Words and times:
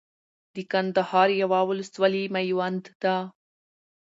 د 0.55 0.55
کندهار 0.71 1.29
يوه 1.41 1.59
ولسوالي 1.69 2.23
ميوند 2.35 2.85
ده 3.01 3.15